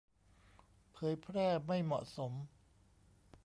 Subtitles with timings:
[0.93, 2.33] เผยแพร่ไม่เหมาะสม